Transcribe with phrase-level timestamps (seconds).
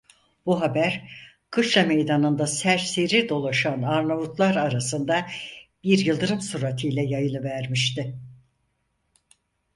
[0.45, 1.11] Bu haber,
[1.49, 5.25] kışla meydanında serseri dolaşan Arnavutlar arasında
[5.83, 8.19] bir yıldırım süratiyle yayılıvermişti.